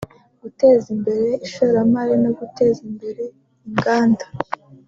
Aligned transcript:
guteza 0.41 0.85
imbere 0.95 1.27
ishoramari 1.45 2.13
no 2.23 2.31
guteza 2.39 2.79
imbere 2.89 3.23
inganda 3.67 4.25